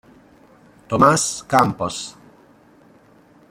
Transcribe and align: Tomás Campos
Tomás 0.87 1.43
Campos 1.45 2.17